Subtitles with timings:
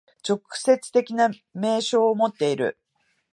[0.27, 2.79] 直接的な明証をもっている。